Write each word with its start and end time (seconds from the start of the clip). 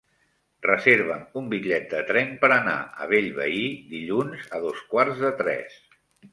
Reserva'm 0.67 1.37
un 1.41 1.51
bitllet 1.51 1.85
de 1.91 1.99
tren 2.07 2.33
per 2.45 2.51
anar 2.57 2.75
a 3.05 3.09
Bellvei 3.13 3.63
dilluns 3.95 4.51
a 4.59 4.65
dos 4.67 4.85
quarts 4.95 5.25
de 5.29 5.35
tres. 5.47 5.81